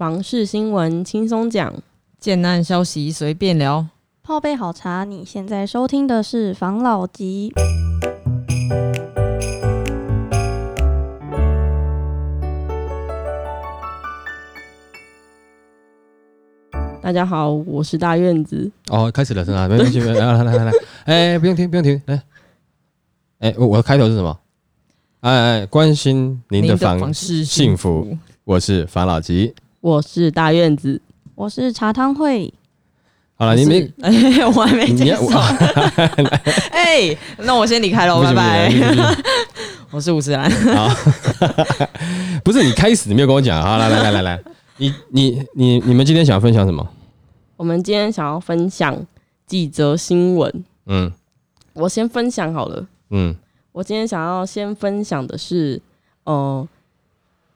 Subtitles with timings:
[0.00, 1.74] 房事新闻轻松讲，
[2.18, 3.86] 贱难消息随便聊。
[4.22, 7.52] 泡杯好茶，你现在收听的是房老吉。
[17.02, 18.72] 大家好，我是大院子。
[18.88, 19.68] 哦，开始了是吧？
[19.68, 20.72] 没关系，没关系，来来来来来，
[21.04, 22.22] 哎，不用停，不用停，来，
[23.40, 24.40] 哎，我我的开头是什么？
[25.20, 31.00] 哎哎，关心您的房事幸福，我是房老吉，我是大院子，
[31.34, 32.52] 我是茶汤会。
[33.36, 34.12] 好了，你没，哎，
[34.46, 35.40] 我还没介绍。
[36.70, 38.70] 哎，那我先离开了，拜拜。
[39.90, 40.50] 我是吴思兰。
[40.50, 40.86] 好，
[42.44, 43.62] 不是你开始，你没有跟我讲。
[43.62, 44.42] 好，来来来来来，
[44.76, 46.86] 你你你你们今天想要分享什么？
[47.56, 48.94] 我们今天想要分享
[49.46, 50.64] 几则新闻。
[50.84, 51.10] 嗯，
[51.72, 52.86] 我先分享好了。
[53.08, 53.34] 嗯，
[53.72, 55.80] 我今天想要先分享的是，
[56.26, 56.68] 嗯，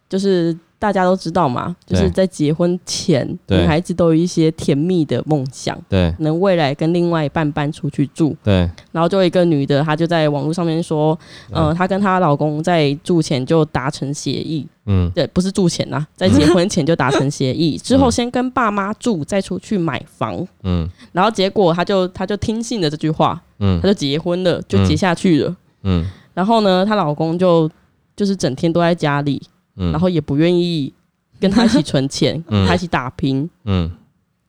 [0.08, 0.56] 就是。
[0.84, 8.70] 大家都知道嘛，就是在结婚前，女孩子都有一些甜蜜的梦想，对，能未来跟另外一半搬出去住，对。
[8.92, 11.18] 然后就有一个女的，她就在网络上面说，
[11.50, 20.86] 呃，她跟她老公在住前就达成协议，嗯，对，不是住前呐，在结婚前就达成协议， 之后先跟爸妈住，再出去买房，嗯。
[21.12, 26.06] 然后结果她就她就听信了这句话，嗯，她就结婚了，就结下去了，嗯。
[26.34, 27.70] 然后呢，她老公就
[28.14, 29.41] 就是整天都在家里。
[29.77, 30.92] 然后也不愿意
[31.41, 33.48] 跟他一起存钱，跟他一起打拼。
[33.64, 33.91] 嗯，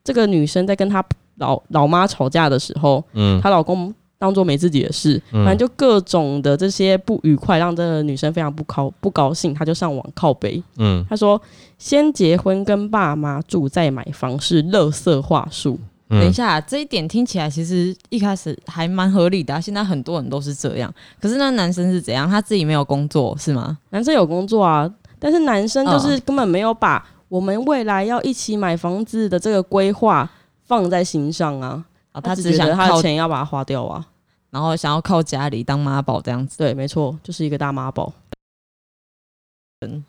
[0.04, 1.04] 这个女生在跟她
[1.38, 9.54] 老老妈吵架的时候，嗯，她老公当做没自己的事，反正就各种的这些不愉快，让这个女生非常不高不高兴。
[9.54, 11.42] 她就上网靠背，嗯，她说
[11.78, 15.80] 先结婚跟爸妈住再买房是乐色话术。
[16.08, 19.60] 等一下，这一点听起来其实一开始还蛮合理的。
[19.60, 22.30] 现在很多人都是这样，可是那男生是怎样？
[22.30, 23.76] 他自己没有工作是吗？
[23.90, 24.90] 男生有工作啊。
[25.26, 30.30] 但是男生就是根本没有把我们未来要一起买房子的这个规划
[30.66, 31.84] 放在心上啊！
[32.12, 34.06] 啊，他只想他的钱要把它花掉啊，
[34.52, 36.60] 然后想要靠家里当妈宝这样子。
[36.60, 38.14] 对，没错，就是一个大妈宝。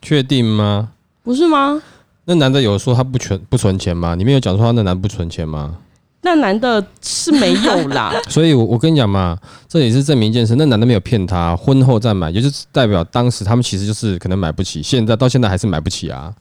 [0.03, 0.91] 确定吗？
[1.23, 1.83] 不是吗？
[2.27, 4.15] 那男的有说他不存不存钱吗？
[4.17, 5.79] 你们有讲说他那男不存钱吗？
[6.27, 9.39] 那男的是没有啦， 所以，我我跟你讲嘛，
[9.69, 16.35] 这也是证明一件事，那男的没有骗他，婚后再买，也就是代表当时他们其实就是可能买不起，现在到现在还是买不起啊。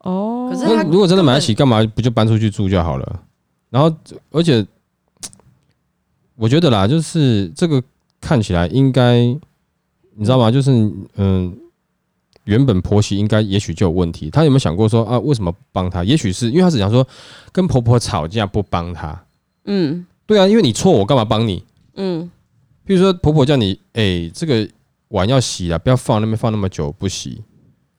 [0.00, 3.20] 哦，可是如果真的买得起，干嘛不就搬出去住就好了？
[3.70, 3.90] 然后，
[4.32, 4.66] 而且
[6.36, 7.82] 我觉得啦，就是这个
[8.20, 9.20] 看起来应该，
[10.14, 10.50] 你知道吗？
[10.50, 10.70] 就是
[11.16, 11.56] 嗯。
[12.44, 16.02] 原本婆媳应该也许就有问题，她有没有想过说啊，为什么帮她？
[16.02, 17.06] 也许是因为她只想说
[17.52, 19.18] 跟婆婆吵架不帮她。
[19.64, 21.62] 嗯，对啊，因为你错，我干嘛帮你？
[21.94, 22.30] 嗯，
[22.84, 24.68] 比如说婆婆叫你，哎，这个
[25.08, 27.42] 碗要洗啊，不要放那边放那么久不洗。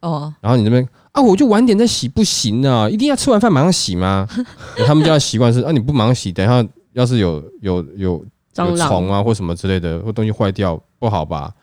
[0.01, 4.27] 哦，然后你那边啊，我就晚点再洗不行啊，一定要吃完饭马上洗吗？
[4.87, 8.25] 他们家的习惯是啊，你不马上洗，等下要是有有有
[8.55, 11.53] 有虫啊或什么之类的，或东西坏掉不好吧？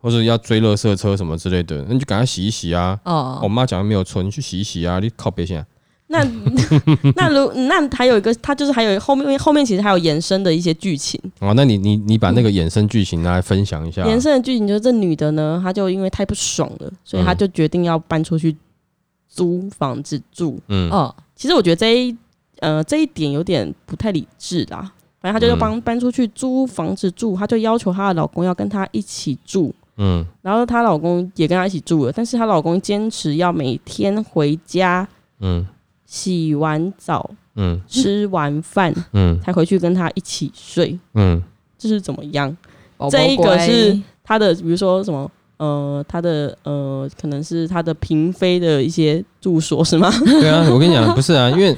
[0.00, 2.98] 或者要追垃圾车什么之类的，那你就赶快洗一洗啊！
[3.04, 4.98] 哦，我妈讲的没有错，你去洗一洗啊！
[5.00, 5.64] 你靠背先。
[6.10, 6.24] 那
[7.16, 11.52] 那如那还有一个，他就是还有后面后面其实还有延伸的一些剧情哦。
[11.54, 14.06] 那你你你把那个衍生剧情拿来分享一下。
[14.06, 18.56] 延伸的剧情就是这女的呢，她就因为太不爽了，所以她就决定要搬出去
[19.28, 20.58] 租房子住。
[20.68, 22.16] 嗯哦，其实我觉得这一
[22.60, 24.90] 呃这一点有点不太理智啦。
[25.20, 29.74] 反正她就要搬搬出去租房子住，她就要求她的老公要跟她一起住。
[29.98, 35.06] 嗯，然后她老公也跟她一起住了，但是她老公坚持要每天回家，
[35.40, 35.66] 嗯，
[36.06, 41.42] 洗完澡，嗯，吃完饭，嗯，才回去跟她一起睡，嗯，
[41.76, 42.56] 这是怎么样？
[43.10, 50.08] 这一个是她的，比如说什么，呃，他的呃，可能是他的嫔妃的一些住所是吗？
[50.24, 51.76] 对啊，我跟你讲，不是啊，因为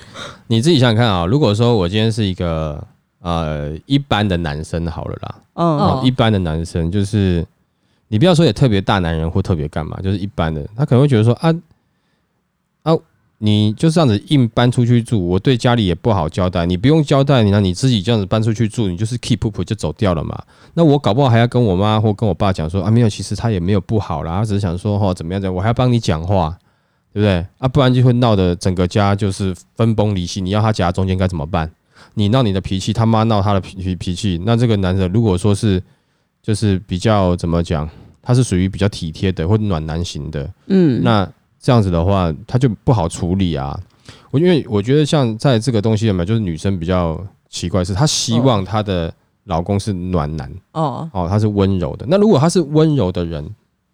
[0.49, 2.87] 你自己想想看啊，如果说我今天是一个
[3.23, 7.47] 呃一般的男生好了啦，嗯，一般的男生就是。
[8.13, 11.55] 你不要说也特别大男人或特别干嘛，就是一般的，他可能会觉得说啊
[12.83, 12.93] 啊，
[13.39, 16.67] 你就这样子硬搬出去住，我对家里也不好交代。
[16.67, 20.37] 你不用交代，你让你自己这样子搬出去住，你就是 keep up 就走掉了嘛。
[20.75, 26.59] 那我搞不好还要跟我妈或跟我爸讲说啊，没有，其实他也没有不好啦，他只是想说哈怎么样子，我还要帮你讲话，
[27.13, 27.47] 对不对？
[27.59, 30.41] 啊，不然就会闹得整个家就是分崩离析。
[30.41, 31.71] 你要他夹中间该怎么办？
[32.15, 35.81] 你闹你的脾气，他妈闹他的脾脾气，那这个男人如果说是。
[36.43, 37.87] 就是比较怎么讲，
[38.23, 41.29] 他是属于比较体贴的或暖男型的，嗯，那
[41.61, 43.79] 这样子的话，他就不好处理啊。
[44.31, 49.13] 我因为我觉得像在这个东西里面，就是女生比较奇怪，是她希望她的
[49.45, 50.53] 老公是暖男。
[50.73, 51.09] 哦。
[51.13, 52.07] 哦，他是温柔的。
[52.09, 53.45] 那如果他是温柔的人，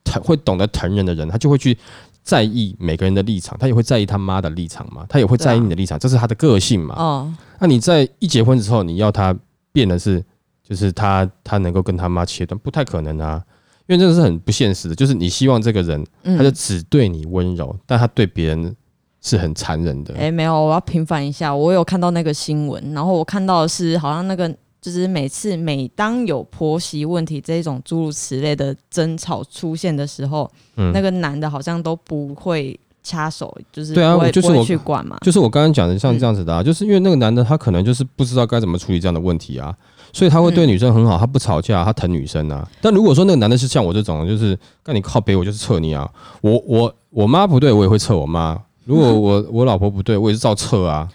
[0.05, 1.77] 疼会懂得疼人的人，他就会去
[2.23, 6.95] 在意每个人的立场，他也会在意他妈的立场嘛，他也会在意你的立场，这是他的个性嘛。
[6.97, 9.35] 哦，那你在一结婚之后，你要他
[9.73, 10.23] 变的是，
[10.63, 13.43] 就是他他能够跟他妈切断，不太可能啊，
[13.87, 14.95] 因为这个是很不现实的。
[14.95, 18.75] 就是你希望这个人，他就只对你温柔，但他对别人
[19.21, 20.15] 是很残忍的。
[20.15, 24.55] 哎，没有，我要平反一下，我有看到那个新闻，然后我看到的是好像那个。
[24.79, 35.17] 就是每次每当有婆媳问题这种诸如此类的争吵出现的时候，那个男的好像都不会插手，就是对啊，就是我去管嘛。
[35.23, 39.75] 就是我刚刚讲的像这样子的，啊，就是因为那个男的他可能就是不知道该怎么处理这样的问题啊，
[40.13, 42.67] 所以他会对女生很好，他不吵架，他疼女生啊。
[42.81, 46.11] 但如果说那个男的是像我这种，就是干你靠背，我就是撤你啊。
[46.41, 48.61] 我我我妈不对，我也会撤我妈。
[48.85, 51.09] 如果我我老婆不对，我也是照撤啊。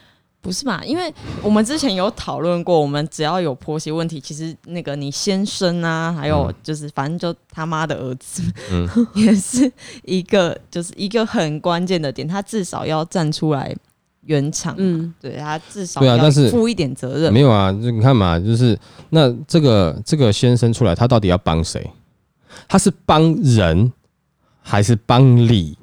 [0.44, 0.84] 不是嘛？
[0.84, 8.42] 因为我们之前有讨论过，我们只要有婆媳问题，其实那个你先生啊，还有就是反正就他妈的儿子，
[8.72, 9.72] 嗯， 也是
[10.04, 13.72] 一个就是一个很关键的点，他至少要站出来
[14.26, 17.34] 圆场，嗯，对他至少要负一点责任。
[17.34, 18.78] 没有啊，就你看嘛，就是
[19.10, 21.90] 那这个这个先生出来，他到底要帮谁？
[22.68, 23.92] 他是帮人
[24.62, 25.78] 还是帮理？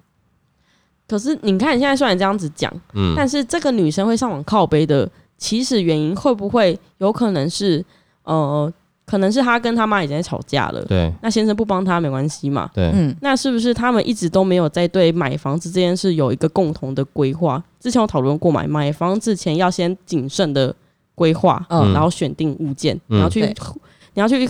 [1.09, 5.09] 可是你看，现在虽然这样子讲，嗯，但是这个女生会上网靠背的
[5.39, 7.85] 起始原因，会不会有可能是，
[8.25, 8.71] 呃，
[9.09, 17.63] 可能是他跟他妈已经在吵架了，对，那先生不帮他没关系嘛，对，嗯，那是不是他们一直都没有在对买房子这件事有一个共同的规划？
[17.81, 20.75] 之前有讨论过买买房之前要先谨慎的
[21.15, 23.41] 规划，嗯，然后选定物件，然后去，
[24.15, 24.49] 你要去。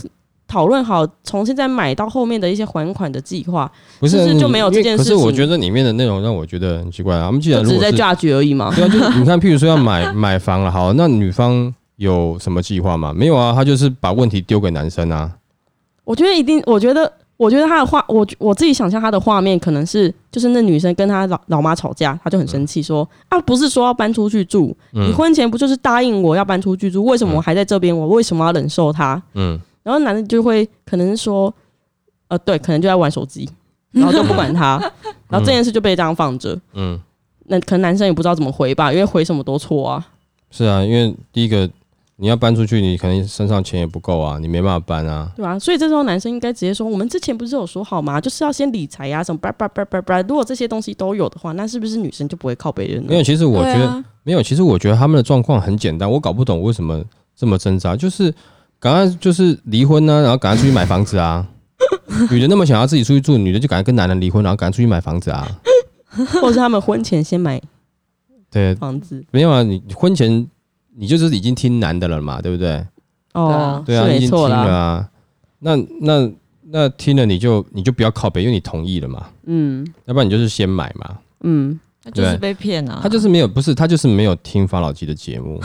[0.50, 3.70] 讨论好，从现在买到后面的一些还款的计划，
[4.00, 5.12] 不是就没有这件事情？
[5.12, 7.26] 可是我觉得里面的内容让我觉得很奇怪啊。
[7.26, 8.72] 我们既然只是在嫁局而已嘛。
[8.74, 13.12] 对啊，就你看，譬如说要买买房了，好，那女方有什么计划吗？
[13.14, 15.30] 没有啊，他就是把问题丢给男生啊。
[16.04, 27.96] 我觉得一定，我觉得，我觉得他的画，我我自己想象他的画面可能是，就是那女生跟他老老妈吵架，他就很生气，说啊，不是说要搬出去住，你婚前不就是答应我要搬出去住，为什么我还在这边？
[27.96, 29.22] 我为什么要忍受他？
[29.34, 29.60] 嗯。
[29.82, 31.52] 然后男的就会可能说，
[32.28, 33.48] 呃，对，可能就在玩手机，
[33.92, 34.78] 然后就不管他，
[35.28, 36.58] 然后这件事就被这样放着。
[36.74, 37.00] 嗯，
[37.46, 40.06] 那可能男生也不知道怎么回吧，因为回什么都错啊。
[40.50, 41.68] 是啊，因为第一个
[42.18, 45.32] 你要搬出去，你可能身上钱也不够啊，你没办法搬啊。
[45.36, 48.20] 对啊，所以这时候男生应该直接说：“我们之前不是有说好吗？
[48.20, 50.20] 就是要先理财呀，什么叭叭叭叭叭。
[50.22, 53.04] 如果这些东西都有的话，那是不是女生就不会靠别人？
[53.04, 57.02] 没有，其实我觉得没有，其实我觉得他们的状况很简单，我搞不懂为什么
[57.36, 58.34] 这么挣扎，就是。
[58.80, 61.44] 赶快就是离婚呢，然后赶快出去买房子啊！
[62.30, 65.50] 女的那么想要自己出去住，女的就赶快跟男人离婚，然后赶快出去买房子啊！
[66.40, 67.60] 或者是他们婚前先买
[68.48, 69.24] 对房子？
[69.32, 70.46] 没有啊，你婚前
[70.98, 72.84] 你就是已经听男的了嘛，对不对？
[73.34, 75.08] 哦，对啊，已经听了啊。
[75.60, 76.30] 那那
[76.70, 79.26] 那听了你就你就不要靠北，因为你同意了嘛。
[79.46, 81.18] 嗯，要不然你就是先买嘛。
[81.42, 81.78] 嗯。
[82.00, 83.00] 他就是被骗啊！
[83.02, 85.60] 他就是没有，不是他就是没有听法老吉的节目，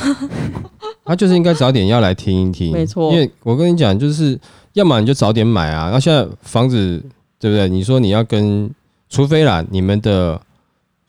[1.06, 3.14] 他就是应该早点要来听一听，没错。
[3.14, 4.38] 因为我跟你讲，就是
[4.74, 5.90] 要么你就早点买啊。
[5.94, 7.02] 那现在房子
[7.40, 7.70] 对不对？
[7.70, 8.70] 你说你要跟，
[9.10, 10.42] 除非啦，你们的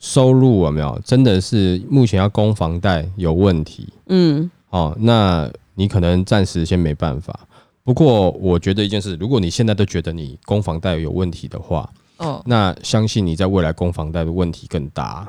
[0.05, 3.91] 收入有没有真的是目前要供房贷有问题？
[4.05, 7.39] 嗯，哦，那你可能暂时先没办法。
[7.83, 15.27] 不过我觉得一件事，如果你现在都觉得你供房贷有问题的话，哦，那相信你在未来供房贷的问题更大，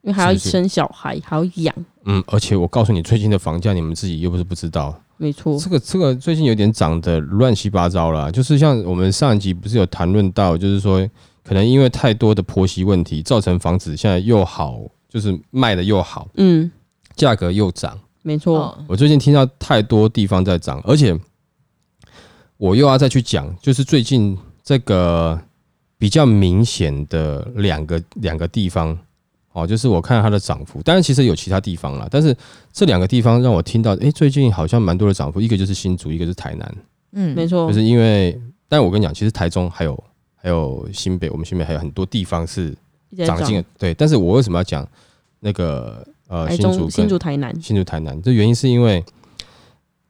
[0.00, 1.74] 因为还要生小孩，还要养。
[2.06, 4.98] 嗯，而且我告诉你，最近的房价你们自己又不是不知道。
[5.18, 8.32] 没错，这个这个最近有点涨得乱七八糟了。
[8.32, 11.06] 就是像我们上一集不是有谈论到，就是说
[11.46, 16.70] 可能因为太多的婆媳问题，造成房子现在又好，就是卖的又好，嗯，
[17.14, 17.98] 价格又涨。
[18.22, 21.18] 没错，我最近听到太多地方在涨，而且
[22.56, 25.40] 我又要再去讲，就是最近这个。
[25.98, 28.96] 比较明显的两个两个地方，
[29.52, 32.36] 哦，就是我看它的涨幅，当然其实有其他地方了，但是
[32.70, 36.76] 这两个地方让我听到，哎，最近好像蛮多的涨幅，一个就是新竹，一个是台南，
[37.12, 38.38] 嗯，没错，就是因为，
[38.68, 40.04] 但我跟你讲，其实台中还有
[40.36, 42.72] 还有新北，我们新北还有很多地方是
[43.26, 44.86] 长进，对，但是我为什么要讲
[45.40, 48.20] 那个呃新竹新竹台南新竹台南？
[48.22, 49.04] 这原因是因为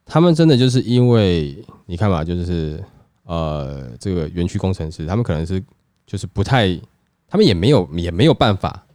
[0.05, 2.83] 他们真的就是因为你看嘛，就是
[3.25, 5.63] 呃这个园区工程师，他们可能是。
[6.09, 6.73] 就是不太，
[7.29, 8.87] 他们也没有也没有办法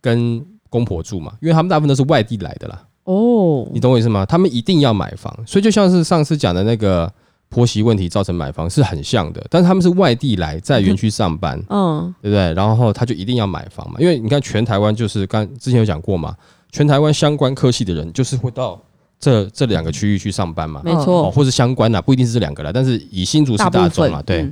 [0.00, 2.84] 跟公婆住嘛，因为他们大部分都是外地来的啦。
[3.04, 4.26] 哦，你懂我意思吗？
[4.26, 7.08] 他们一定要买房，所以就像是上次讲的那个
[7.48, 9.44] 婆媳问题造成买房是很像的。
[9.50, 12.52] 但是他们是外地来，在园区上班，嗯，对不对？
[12.54, 16.34] 然后他就一定要买房嘛，因为你看全台湾就是刚之前有讲过嘛，
[16.70, 18.80] 全台湾相关科系的人就是会到
[19.18, 24.48] 这这两个区域去上班嘛，没错，或是相关的不一定是这两个了，但是以新竹是大众嘛，对，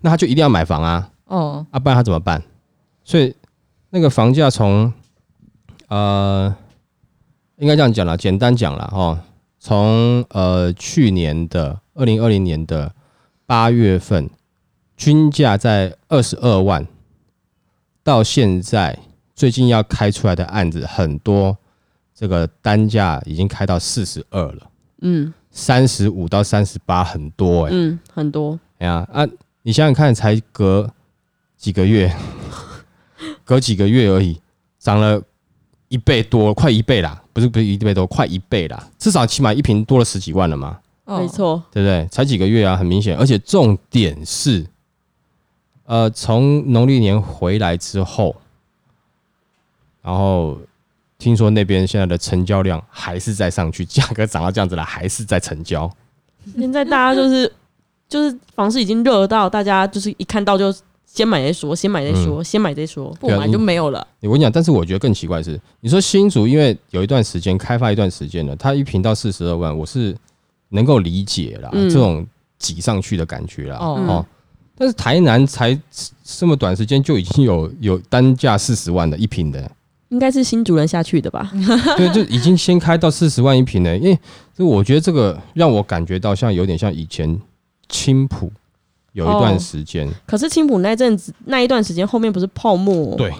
[0.00, 1.10] 那他就一定要买房啊。
[1.26, 2.42] 哦，啊，不然他怎么办？
[3.04, 3.34] 所以
[3.90, 4.92] 那个房价从
[5.88, 6.54] 呃，
[7.58, 9.20] 应该这样讲了，简单讲了哈，
[9.66, 12.94] 从呃去年的二零二零年的
[13.46, 14.30] 八月份，
[14.96, 16.86] 均价在二十二万，
[18.04, 18.96] 到现在
[19.34, 21.58] 最近要开出来的案子很多，
[22.14, 24.70] 这个单价已经开到四十二了，
[25.02, 29.26] 嗯，三十五到三十八很多哎，嗯，很多，哎呀啊，
[29.62, 30.88] 你想想看，才隔
[31.56, 32.14] 几个月，
[33.42, 34.40] 隔几个月而已，
[34.78, 35.20] 涨了。
[35.88, 37.22] 一倍多，快一倍啦！
[37.36, 38.88] 不是不是一倍多，快一倍啦！
[38.98, 40.78] 至少起码一瓶多了十几万了嘛？
[41.04, 42.08] 没错，对不对？
[42.10, 43.14] 才几个月啊，很明显。
[43.18, 44.64] 而且重点是，
[45.84, 48.34] 呃，从农历年回来之后，
[50.00, 50.58] 然后
[51.18, 55.94] 听说那边现在的成交量还是在上去，价格涨到这样子了，还是在成交。
[56.56, 57.52] 现在大家就是
[58.08, 60.74] 就是房市已经热到，大家就是一看到就。
[61.06, 64.06] 先买再说，先买再说，先买再说，不买就没有了。
[64.20, 70.14] 我跟你讲，但是我觉得更奇怪的是，你说新竹因为有一段时间开发一段时间了，它一平到四十二万，我是
[70.68, 72.26] 能够理解啦，这种
[72.58, 73.78] 挤上去的感觉啦。
[73.78, 74.26] 哦，
[74.76, 75.78] 但是台南才
[76.22, 79.70] 这么短时间就已经有有单价四十万的一平的，
[80.10, 81.50] 应该是新主人下去的吧？
[81.96, 83.96] 对，就已经先开到四十万一平了。
[83.96, 84.18] 因为
[84.54, 87.40] 就我觉得这个让我感觉到像有点像以前
[87.88, 88.52] 青浦。
[89.16, 93.16] 有一段时间，可是青浦那阵子那一段时间后面不是泡沫？
[93.16, 93.32] 对，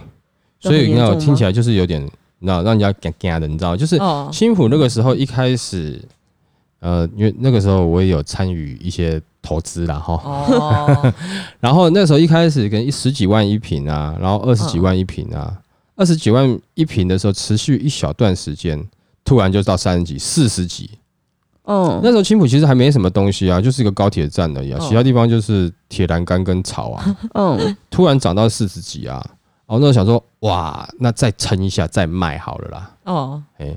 [0.59, 2.02] 所以你知道听起来就是有点，
[2.38, 4.00] 你知道让人家尴尬的，你知道就是
[4.33, 6.02] 青浦那个时候一开始，
[6.80, 11.14] 呃，因为那个时候我也有参与一些投资啦，哈，
[11.61, 15.54] 然后那时候一开始跟十几万一平啊，然后二十几万一平啊，
[15.95, 18.83] 二十几万一平的时候持续一小段时间，
[19.23, 20.88] 突然就到三十几、四十几。
[21.69, 27.17] 嗯，那时候青浦其实还没什么东西啊，就是一个高铁站而已啊，其他地方就是铁栏杆跟草啊。
[27.35, 29.19] 嗯，突然涨到四十几啊，
[29.67, 32.91] 哦，那时候想说，哇，那再撑一下再卖好了啦。
[33.03, 33.77] 哦，哎，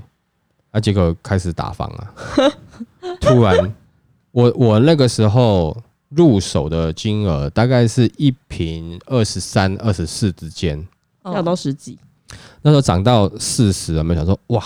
[0.69, 2.13] 啊，结果开始打房啊，
[3.19, 3.73] 突然，
[4.31, 5.75] 我我那个时候
[6.09, 10.87] 入手的金额大概是一平二十三、二十四之间，
[11.25, 11.97] 要到十几，
[12.61, 14.63] 那时候涨到四十我们想说，哇，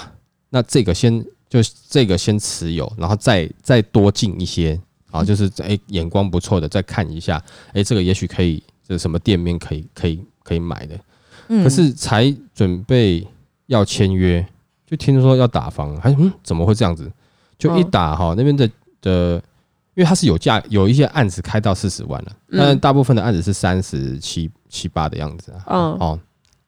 [0.49, 1.25] 那这个先。
[1.53, 4.79] 就这个先持有，然后再再多进一些
[5.11, 7.39] 啊，就是哎眼光不错的再看一下，
[7.73, 10.99] 哎这个也许可以，这什么店面可以可以可以买的，
[11.47, 13.27] 可是才准备
[13.67, 14.43] 要签约，
[14.87, 17.11] 就听说要打房，还嗯怎么会这样子？
[17.59, 18.67] 就一打哈那边的
[18.99, 19.35] 的，
[19.93, 26.19] 因为它是有价有一些案子开到四十万了，但大部分的案子是三十七七八的样子啊，哦。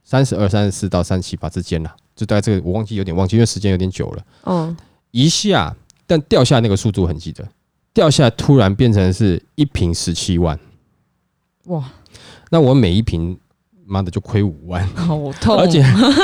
[0.08, 1.92] 三十二三十四到三十七八之间了。
[2.16, 4.24] 就大概这个，我忘记有点忘记，因为时间有点久了。
[4.46, 4.76] 嗯，
[5.12, 5.76] 一下，
[6.08, 7.46] 但掉下那个速度很记得，
[7.94, 10.58] 掉下突然变成是一瓶十七万，
[11.66, 11.84] 哇！
[12.52, 13.38] 那我每一瓶
[13.86, 15.58] 妈的就亏五万， 好痛！
[15.58, 15.84] 而且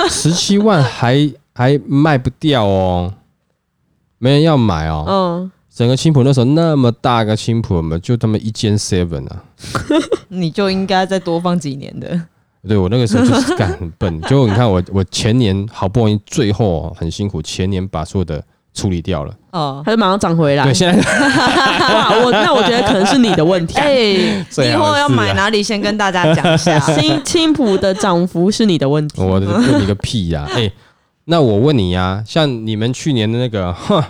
[0.10, 3.13] 十七万还 还卖不掉哦，
[4.17, 5.05] 没人要买哦。
[5.07, 9.43] 嗯，整个青浦那时候那么大个青浦嘛，就他妈一间 seven 啊，
[10.29, 12.27] 你就应该再多放几年的。
[12.68, 20.63] 对我那个时候就是干很笨， 就你看我我前年好不容易最后很辛苦，前年把所有的处理掉了，哦，它就马上涨回来。
[20.63, 20.98] 对，现在
[22.24, 23.77] 我那我觉得可能是你的问题。
[23.80, 23.91] 哎，
[24.63, 26.80] 以后要买哪里先跟大家讲一下。
[26.80, 29.22] 新青浦的涨幅是你的问题。
[29.22, 30.48] 我问你个屁呀！
[30.53, 30.72] 哎，
[31.25, 34.03] 那我问你呀，像你们去年的那个，哼。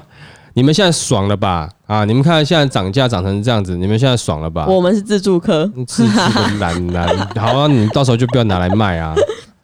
[0.53, 1.69] 你们现在爽了吧？
[1.87, 4.65] 啊，你们看现在涨价涨成这样子，你们现在爽了吧？
[4.67, 6.13] 我们是自助客，自助
[6.59, 7.07] 懒懒。
[7.39, 9.15] 好啊，你到时候就不要拿来卖啊！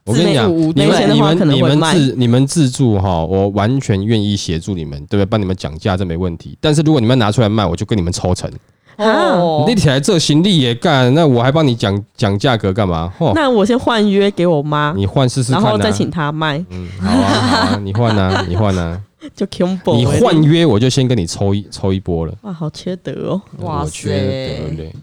[0.05, 5.25] 我跟你讲，你们你们你们自你们自助哈，我完全愿意协助你们，对不对？
[5.25, 6.57] 帮你们讲价这没问题。
[6.61, 8.49] 但是如果你们拿出来卖，我就跟你们抽成。
[8.97, 13.11] 哦，你起来这行李也干，那我还帮你讲讲价格干嘛？
[13.35, 16.63] 那我先换约给我妈，你换试试看，然后再请她卖。
[16.69, 19.01] 嗯，好啊好啊，你换啊 你换啊。
[19.35, 22.33] 就 kmbo 你换约，我就先跟你抽一抽一波了。
[22.43, 23.41] 哇，好缺德哦！
[23.59, 24.93] 哇塞，对不对？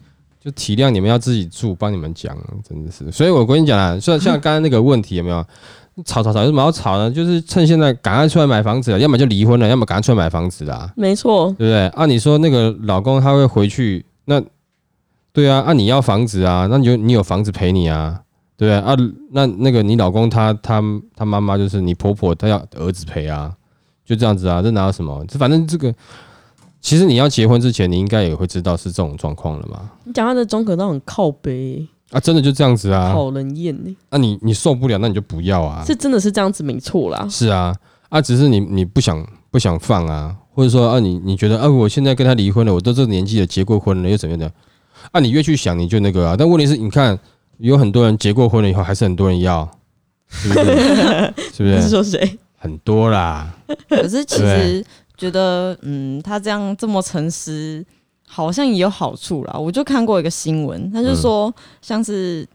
[0.43, 2.35] 就体谅你们要自己住，帮你们讲，
[2.67, 3.11] 真的是。
[3.13, 5.45] 所以我跟你讲啊，像像刚刚那个问题有没有？
[6.05, 7.11] 吵吵吵有什么好吵呢？
[7.11, 10.93] 就是趁现在赶快出来买房子，要么就离婚了，要么赶快出来买房子啦。
[10.97, 11.87] 没错，对不对？
[11.89, 14.43] 按你说那个老公他会回去，那
[15.33, 18.21] 对啊，按你要房子啊，那你就你有房子陪你啊，
[18.57, 18.79] 对不对？
[18.79, 18.97] 啊，
[19.33, 20.83] 那那个你老公他他
[21.15, 23.53] 他妈妈就是你婆婆，他要儿子陪啊。
[24.07, 25.25] 就这样子啊，这哪有什么？
[25.27, 25.91] 这反正这个，
[26.83, 29.91] 其实你要结婚之前，你应该也会知道是这种状况了嘛。
[30.05, 33.97] 你讲他的中可都很靠背啊，真的就这样子啊，好人厌呢。
[34.11, 35.85] 那你你受不了，那你就不要啊。
[35.87, 37.27] 是真的是这样子，没错啦。
[37.29, 37.75] 是啊，
[38.09, 44.53] 啊，只是你你不想不想放啊，或者说啊，你你觉得啊，我现在跟他离婚了，我都这个年纪了，结过婚了又怎么样的？
[45.13, 46.37] 啊，你越去想你就那个啊。
[46.39, 47.19] 但问题是，你看
[47.59, 49.69] 有很多人结过婚了以后，还是很多人要。
[50.29, 50.65] 是不是？
[51.55, 51.83] 是不是？
[51.83, 52.39] 是说谁？
[52.59, 53.55] 很多啦。
[53.89, 54.85] 可是其实
[55.17, 57.85] 觉得，嗯，他这样这么诚实，
[58.35, 59.55] 好像也有好处啦。
[59.57, 62.47] 我就看过一个新闻，他就说，像是。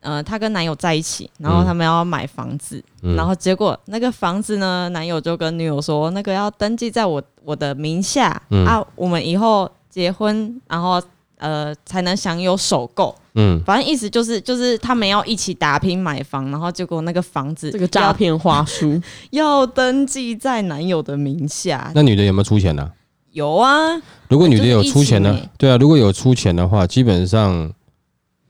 [0.00, 2.80] 呃，她跟男友在一起，然后他们要买房子，
[3.16, 8.30] 然后结果那个房子呢，男友就跟女友说，那个要登记在我我的名下
[8.64, 11.02] 啊，我们以后结婚，然后
[11.38, 13.12] 呃才能享有首购。
[13.34, 21.90] 嗯，反正意思就是就是他们要一起打拼买房，然后结果那个房子这个诈骗话术要登记在男友的名下。
[21.96, 22.92] 那女的有没有出钱呢？
[23.36, 24.00] 有啊，
[24.30, 25.38] 如果女的有出钱呢？
[25.58, 27.70] 对啊，如果有出钱的话，基本上。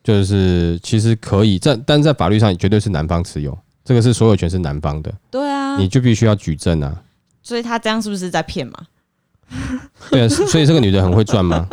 [0.04, 5.12] 就是其实可以在，但在法律上绝对是男方持有，这个是所有权是男方的。
[5.32, 7.02] 对啊，你就必须要举证啊。
[7.42, 8.74] 所以他这样是不是在骗嘛？
[10.08, 11.68] 对啊，所以这个女的很会赚吗？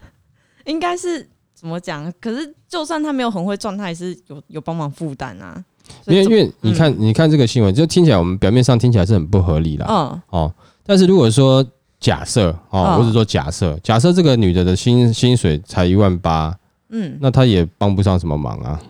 [0.66, 2.12] 应该是怎么讲？
[2.20, 5.64] 可是就算她没有很会赚，她也是有有帮忙负担啊。
[6.06, 9.86] 因为因为你看你看这个新闻，就听起来我们表面上听起来是很不合理啦。
[9.88, 11.66] 嗯哦，但是如果说
[12.00, 16.56] 假设哦，我只说假设假设这个女的的薪薪水才一万八。
[16.92, 18.80] 嗯，那她也帮不上什么忙啊，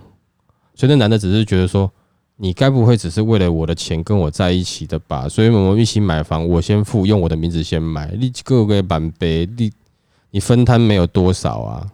[0.74, 1.92] 所以那男的只是觉得说，
[2.36, 5.28] 你该不会只是为了我的钱跟我在一起的吧？
[5.28, 9.70] 所以我们一起买房，我先付，用我的名字先买，你各个版本，你
[10.30, 11.86] 你分摊没有多少啊？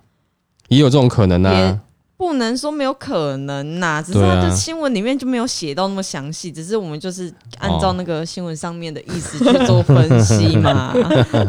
[0.69, 1.81] 也有这种可能啊。
[2.19, 10.95] 不能说没有可能呐，只是他的新闻里面就没有写到那么详细，只是我们就是按照那个新闻上面的意思去做分析嘛。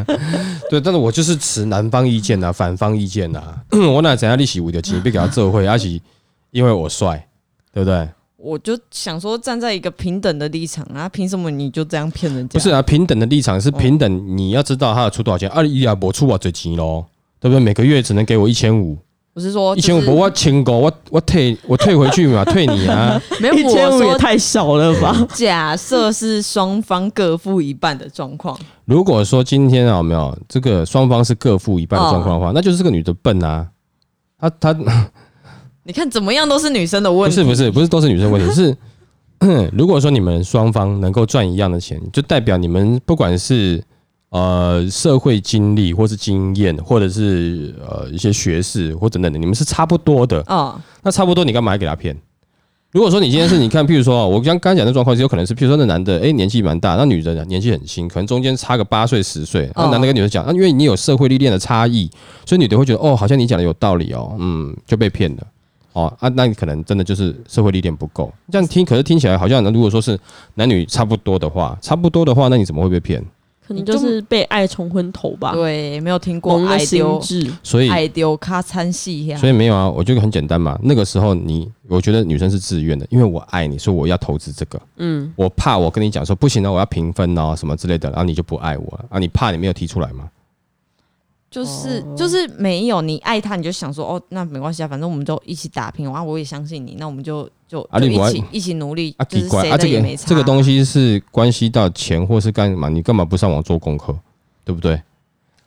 [0.70, 3.42] 对，但是我就是持男方意见呐，反方意见呐。
[3.72, 6.00] 我哪怎样利息五的钱别给他做会，而且
[6.52, 7.26] 因为我帅，
[7.72, 8.10] 对不对？
[8.36, 12.54] 我就想说，站在一个平等的立场啊，凭什么你就这样骗人家？
[12.54, 15.50] 不是啊，平等的立场是平等，你要知道他要出多少钱。
[15.50, 17.06] 二一啊，我出我最钱喽，
[17.40, 17.60] 对不对？
[17.60, 18.98] 每个月只能给我一千五。
[19.38, 23.22] 我是说，一千五我清狗，我我退我退回去嘛， 退你啊！
[23.40, 25.16] 没有一千五也太少了吧？
[25.36, 28.58] 假设是双方各付一半的状况。
[28.86, 33.68] 如果说今天啊，有没有这个双方是各付一半的状况的话，那就是这个女的笨啊！
[34.40, 34.76] 她她，
[35.86, 38.76] 你看怎么样都是女生的问题，不是不是不是都是女生问题，是
[39.72, 43.84] 如果说你们双方能够赚一样的钱，就代表你们不管是。
[44.30, 50.80] 呃，社会经历或是经验，或者是呃一些学识或等等的，你们是差不多的啊。
[51.02, 52.16] 那差不多，你干嘛还给他骗？
[52.92, 59.70] 如果说你今天是你看，譬如说，我刚刚讲的状况是有可能是，譬如说那男的哎年纪蛮大，那女的年纪很轻，可能中间差个八岁十岁。
[59.76, 62.10] 那男的跟女的讲，那因为你有社会历练的差异，
[62.46, 65.48] 所以女的会觉得哦，好像你讲的有道理哦，嗯，就被骗了
[65.94, 68.34] 哦啊，那你可能真的就是社会历练不够。
[68.52, 70.18] 这样听，可是听起来好像，如果说是
[70.56, 73.24] 男女差不多的话，差不多的话，那你怎么会被骗？
[73.68, 75.52] 可能就是被爱冲昏头吧。
[75.52, 77.22] 对，没有听过爱丢，
[77.62, 80.80] 所以爱丢咔参戏所以没有啊，我觉得很简单嘛。
[80.82, 84.82] 那个时候你，我觉得女生是自愿的，因为我爱你，所以我要投资这个。
[84.96, 89.20] 嗯，我怕我跟你讲说不行了，我要平分哦，什么之类的，然后你就不爱我啊？
[89.20, 90.30] 你怕你没有提出来吗？
[91.50, 99.16] 就是就是没有你爱他，你就想说哦，那没关系啊，反正我们就一起打拼啊，我也相信你，那我们就就一起一起努力。
[99.18, 102.90] 啊，奇怪啊，这个这个东西是关系到钱或是干嘛？
[102.90, 104.14] 你干嘛不上网做功课？
[104.66, 105.02] 对不对？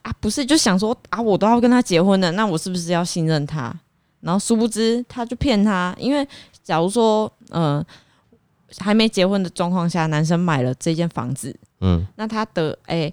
[0.02, 3.74] 啊，不是，就想说啊，我都要跟他结婚了，那我是不是要信任他？
[4.20, 6.28] 然后殊不知他就骗他，因为
[6.62, 7.82] 假如说嗯
[8.76, 13.10] 还没结婚的状况下，男生买了这间房子，嗯，那他的哎。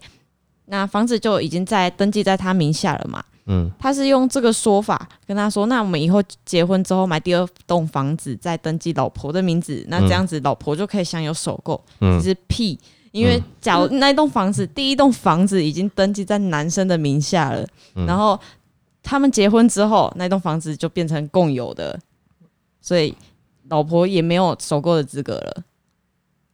[0.70, 3.24] 那房子就已经在登记在他名下了嘛？
[3.50, 11.82] 嗯，他是用这个说法跟他说：“那我们以后结婚之后买第二栋房子，再登记老婆的名字，那这样子老婆就可以享有首购。”
[12.20, 12.78] 其实屁，
[13.12, 17.66] 因为假如那栋房子第一栋房子已经登记在男生的名下了，
[18.06, 18.38] 然后
[19.02, 21.98] 他们结婚之后，那栋房子就变成共有的，
[22.82, 23.16] 所以
[23.70, 25.64] 老婆也没有首购的资格了。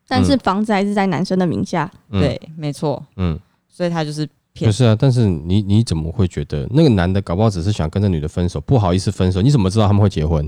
[0.08, 3.40] 但是房子还是在男生的名下，对，没错，嗯。
[3.74, 4.70] 所以他就是骗。
[4.70, 9.42] 不是啊，但是你你怎么会觉得那个男的搞不好只是想跟这女的分手，不好意思分手？
[9.42, 10.48] 你怎么知道他们会结婚？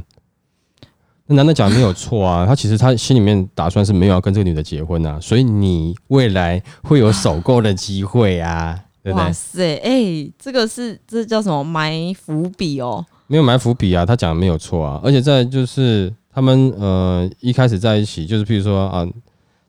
[1.26, 9.26] 那男的讲没有错啊，他其实他心里面打算是没有要跟这个女的结婚啊，所以你未来会有首购的机会啊， 对不对？
[9.26, 13.04] 哇塞，哎，这个是这叫什么埋伏笔哦？
[13.26, 19.04] 没有埋伏笔啊，他讲的没有错啊，而且在就是他们呃一开始在一起，就是譬如说啊，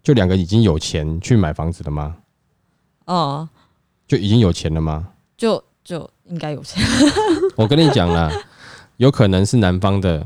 [0.02, 2.16] 就两个已经有钱去买房子的吗？
[3.06, 3.48] 哦，
[4.06, 5.08] 就已经有钱了吗？
[5.36, 6.82] 就就应该有钱。
[7.56, 8.30] 我跟你讲啦，
[8.98, 10.24] 有可能是男方的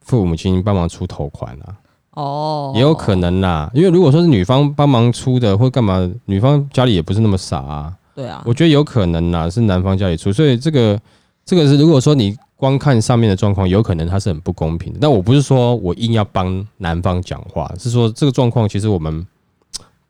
[0.00, 1.76] 父母亲帮忙出头款啊。
[2.12, 7.94] 哦，也有可能啦，因为如果说是女方帮忙出的，或干嘛，女方家里也不是那么傻啊。
[8.14, 11.00] 对啊，我觉得有可能啦，是男方家里出，所以这个
[11.44, 14.98] 这个是如果说你光看上面的状况，有可能它是很不公平的。
[15.00, 19.24] 但我不是说我硬要帮男方讲话，是说这个状况其实我们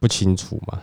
[0.00, 0.78] 不清楚嘛，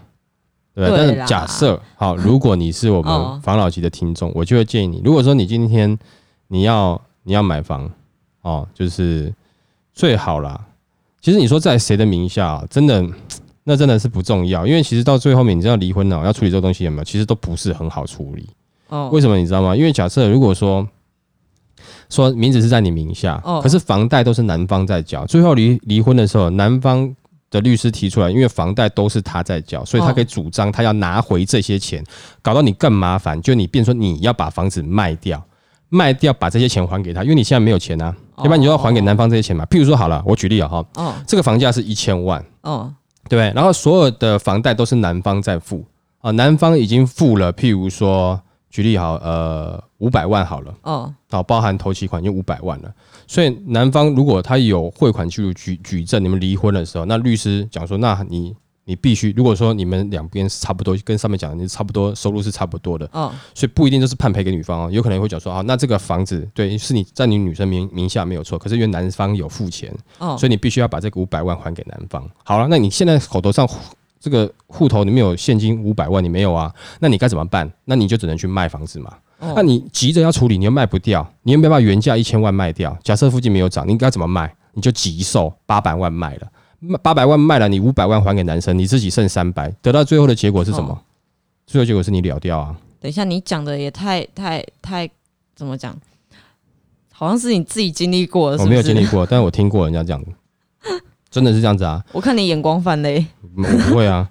[0.76, 5.98] 对但是假设好， 如果你是我们房老级的听众，我就会建议你，如果说你今天
[6.50, 7.90] 你要你要买房
[8.42, 9.34] 哦，就是
[9.94, 10.60] 最好啦。
[11.22, 13.04] 其实你说在谁的名下，真的
[13.64, 17.04] 那真的是不重要，因为其实到最后面，你知道离婚了要处理这个东西有没有？
[17.04, 18.48] 其实都不是很好处理。
[18.90, 19.76] 哦，为什么你知道吗？
[19.76, 20.88] 因为假设如果说
[22.10, 27.16] 说名字是在你名下，可是房贷都是男方在缴，最后离离婚的时候，男方
[27.56, 32.04] 的律师提出来，因为房贷都是他在缴，所以他可以主张他要拿回这些钱，
[32.42, 35.42] 搞到你更麻烦，就你变说你要把房子卖掉，
[35.88, 39.66] 卖掉把这些钱还给他，因为你现在没有钱啊，要不然你就要还给男方这些钱嘛。
[39.68, 42.94] 譬如说好了，我举例啊哈，哦，这个房价是一千万，哦，
[43.30, 43.54] 对不对？
[43.56, 45.86] 然后所有的房贷都是男方在付
[46.20, 48.40] 啊，男方已经付了，譬如说。
[48.72, 52.92] 举例好，呃，五百万好了，哦，好，包含头期款就五百万了。
[53.28, 72.30] 所以男方如果他有汇款记录举举证，你们离婚的时候，那律师讲说，那你你必须，如果说你们两边是差不多，跟上面讲的你差不多收入是差不多的，哦，所以不一定就是判赔给女方哦，有可能会讲说，啊，那这个房子对是你在你女生名名下没有错，可是因为男方有付钱，哦，所以你必须要把这个五百万还给男方。
[72.44, 73.68] 好了，那你现在口头上。
[74.18, 76.74] 这个户头里面有现金五百万，你没有啊？
[77.00, 77.72] 那你该怎么办？
[77.84, 79.14] 那你就只能去卖房子嘛。
[79.40, 82.98] 那你急着要处理，你又卖不掉，你又没办法原价一千万卖掉。
[83.04, 84.54] 假设附近没有涨，你应该怎么卖？
[84.74, 91.00] 你就急售八百万卖了，八百万卖了，你五百万还给男生，你自己剩三百，得到最后的结果是什么？
[91.66, 92.76] 最后结果是你了掉啊。
[93.00, 95.10] 等一下，你讲的也太太太
[95.56, 95.96] 怎么讲？
[97.14, 98.62] 好像是你自己经历过的。
[98.62, 100.22] 我没有经历过，但是我听过人家讲。
[101.30, 102.02] 真的是这样子啊！
[102.14, 103.26] 我看你眼光泛嘞，
[103.58, 104.30] 我不会啊。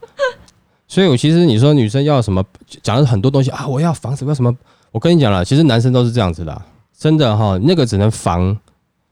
[0.88, 2.42] 所以，我其实你说女生要什么，
[2.82, 4.54] 讲了很多东西啊，我要防什么什么。
[4.94, 6.62] 我跟你讲了，其实男生都是这样子的，
[6.96, 7.58] 真的哈。
[7.60, 8.56] 那个只能防，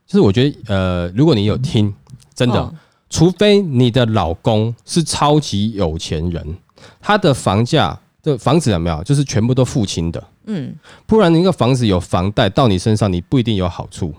[0.07, 1.93] 就是我觉得呃，如果你有听，
[2.37, 2.73] 真的，
[3.11, 6.57] 除非你的老公是超级有钱人，
[7.01, 10.73] 他的房价的房子有没有，就是全部都付清的，嗯，
[11.05, 14.15] 不然那个房子有房贷到你身上，你不一定有好处。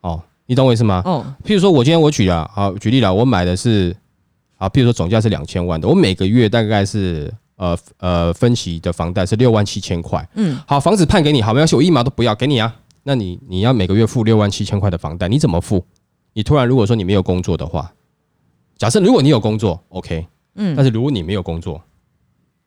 [0.00, 1.02] 哦你懂我意思吗？
[1.04, 3.94] 哦，譬如说，我今天我举了，好举例了，我买的是，
[4.56, 10.26] 啊，譬如说总价是两千万的，我每个月大概是，呃呃，分期的房贷是六万七千块。
[10.34, 12.74] 嗯，好，房子判给你，好，没关系，我一毛都不要给你啊。
[13.02, 15.84] 那你你要每个月付六万七千块的房贷，你怎么付？
[16.32, 17.92] 你突然如果说你没有工作的话，
[18.76, 21.80] 假设如果你有工作，OK，嗯，但是如果你没有工作，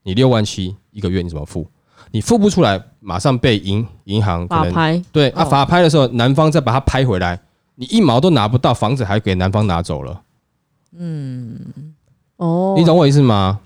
[0.03, 1.67] 你六万七一个月你怎么付？
[2.11, 7.39] 你付不出来，马上被银银行法拍，对啊，法拍的时候，男方再把它拍回来。
[7.75, 10.21] 你一毛都拿不到，房子还给男方拿走了。
[10.97, 11.59] 嗯，
[12.37, 13.59] 哦，你懂我意思吗？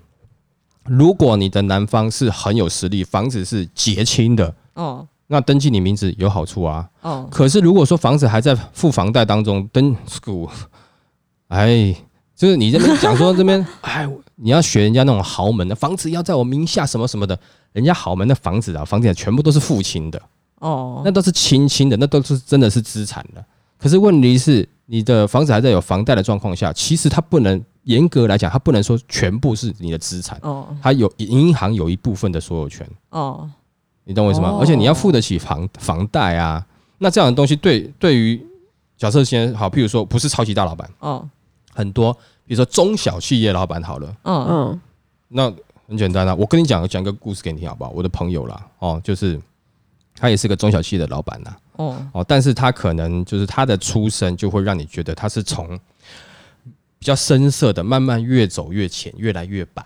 [0.86, 6.88] 如果你的男方是很有实力，房子是结清的，哦，那登记你名字有好处啊。
[7.00, 9.96] 哦，可是如果说房子还在付房贷当中，登，
[11.48, 11.94] 哎，
[12.36, 17.38] 就是你这边讲说这边， 哎，你要学人家那种豪门的房子要在我名下什么什么的，
[17.72, 20.20] 人家豪门的房子啊，房地产全部都是付清的。
[20.60, 23.44] 哦，那都是清清的，那都是真的是资产的。
[23.78, 30.38] 可是问题是，你的房子还在有房贷的状况下，其实它不能严格来讲，它不能说全部是你的资产。
[30.42, 32.86] 哦，它有银行有一部分的所有权。
[33.10, 33.48] 哦，
[34.04, 34.56] 你懂我意思吗？
[34.60, 36.64] 而且你要付得起房房贷啊。
[36.98, 38.40] 那这样的东西，对对于
[38.96, 41.28] 假设先好，譬如说不是超级大老板，哦，
[41.74, 42.12] 很多，
[42.46, 44.80] 比如说中小企业老板好了，嗯嗯，
[45.28, 45.52] 那
[45.86, 47.90] 很简单啊，我跟你讲讲个故事给你听好不好？
[47.90, 49.38] 我的朋友啦，哦，就是
[50.16, 51.56] 他也是个中小企业的老板呐。
[51.76, 55.78] 哦哦，但是他可能就是他的出身就会让你觉得他是从
[57.04, 59.84] 比较深色的，慢慢越走越浅，越来越白。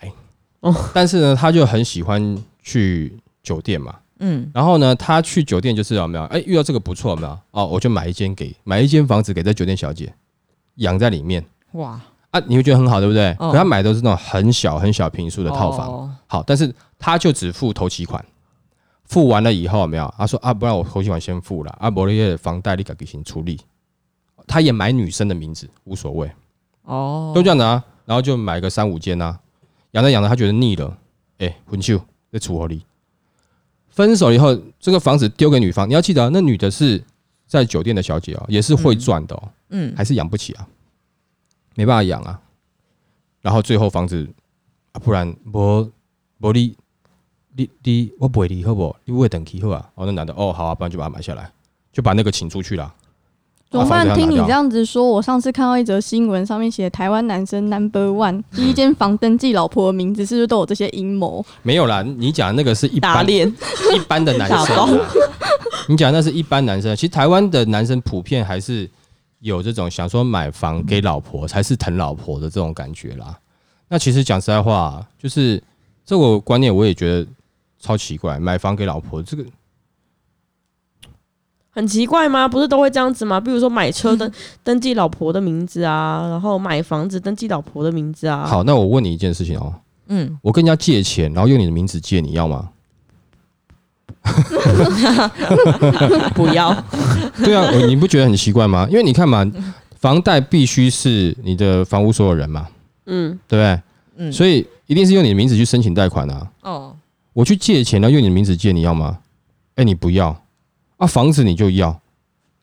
[0.60, 3.92] 哦，但是呢，他就很喜欢去酒店嘛。
[4.20, 6.22] 嗯，然后呢，他去酒店就是有没有？
[6.26, 7.36] 哎，遇到这个不错，没有？
[7.50, 10.14] 哦，我就买一间给买一间房子给这酒店小姐
[10.76, 11.44] 养在里面。
[11.72, 12.00] 哇
[12.30, 13.34] 啊，你会觉得很好，对不对？
[13.40, 16.16] 可他买的是那种很小很小平数的套房。
[16.28, 18.24] 好，但是他就只付头期款。
[19.06, 20.14] 付完了以后有没有？
[20.16, 23.58] 他说啊，不然我头期款先付了，啊，伯利叶房贷你给给先处理。
[24.46, 26.30] 他也买女生的名字，无所谓
[26.88, 27.84] 哦，都这样的啊。
[28.04, 29.38] 然后就买个三五间啊，
[29.92, 30.98] 养着养着他觉得腻了，
[31.38, 32.00] 哎，分手
[32.32, 32.84] 在处理。
[33.88, 37.04] 分手以后，这个房子丢给女方，你要记得，那女的是
[37.46, 40.66] 在酒店的小姐哦，也是会赚的哦，嗯，还是养不起啊，
[41.74, 42.40] 没办法养啊。
[43.40, 44.28] 然后最后房子
[44.92, 45.90] 啊，不然我
[46.40, 46.76] 我你。
[47.56, 48.94] 你你我不会离好不？
[49.04, 49.90] 你不会等期好啊？
[49.96, 51.50] 哦，那男的哦，好啊，不然就把它买下来，
[51.92, 52.94] 就把那个请出去了。
[53.70, 54.14] 怎么办？
[54.14, 61.44] 听你这样子说，我上次看到一则新闻，上面写台湾男生 Number One 第 一间房登记老婆的名字，是不是都有这些阴谋？
[61.62, 65.00] 没有啦，你讲那个是一般 一般的男生。
[65.86, 68.88] 你讲那是一般男生，其实台湾的男生普遍还是
[69.40, 73.38] 有这种想说买房给老婆才是疼老婆的这种感觉啦。
[73.88, 75.62] 那其实讲实在话，就是
[76.06, 77.26] 这个观念我也觉得
[77.80, 79.44] 超奇怪，买房给老婆这个。
[81.78, 82.48] 很奇怪吗？
[82.48, 83.40] 不是都会这样子吗？
[83.40, 84.28] 比如说买车登
[84.64, 88.44] 登记老婆的名字啊，然后买房子登记老婆的名字啊。
[88.44, 89.72] 好，那我问你一件事情哦，
[90.08, 92.70] 嗯，我跟人家借钱，然后用你的名字借，你要吗？
[96.34, 96.74] 不要。
[97.44, 98.88] 对啊，你不觉得很奇怪吗？
[98.90, 99.48] 因为你看嘛，
[100.00, 102.66] 房贷必须是你的房屋所有人嘛，
[103.06, 103.80] 嗯，对不对？
[104.16, 106.50] 嗯，所以一定是用你的名字去申请贷款啊。
[106.62, 106.96] 哦，
[107.34, 109.18] 我去借钱，然后用你的名字借，你要吗？
[109.76, 110.36] 哎，你不要。
[110.98, 111.98] 啊，房子你就要，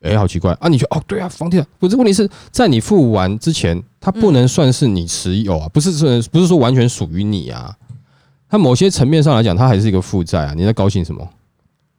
[0.02, 0.68] 哎，好奇怪啊！
[0.68, 7.74] 你就哦，对啊，房地产不是问题是在你付完之前，它不能算是你持有啊，不是说不是说完全属于你啊，
[8.48, 10.54] 它某些层面上来讲，它还是一个负债啊！
[10.54, 11.28] 你在高兴什么？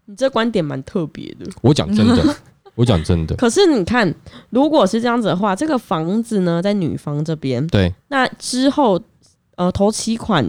[0.05, 1.45] 你这观点蛮特别的。
[1.61, 2.35] 我讲真的，
[2.75, 3.35] 我讲真的。
[3.35, 4.13] 可是你看，
[4.51, 9.01] 如果是这样子的话，这个房子呢，在女方这边，对，那之后
[9.55, 10.47] 呃，头期款。